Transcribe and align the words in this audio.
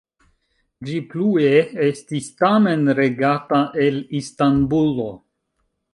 Ĝi 0.87 0.95
plue 1.11 1.51
estis 1.89 2.29
tamen 2.41 2.89
regata 3.01 3.61
el 3.87 4.03
Istanbulo. 4.21 5.07